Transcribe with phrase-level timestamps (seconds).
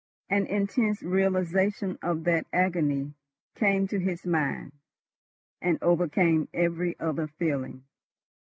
[0.31, 3.13] An intense realisation of that agony
[3.53, 4.71] came to his mind,
[5.61, 7.83] and overcame every other feeling.